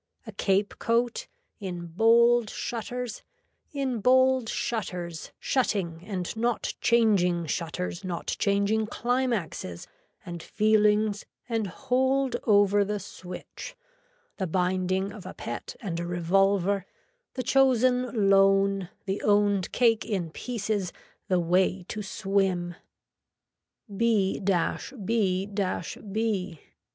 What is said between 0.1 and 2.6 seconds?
A cape coat, in bold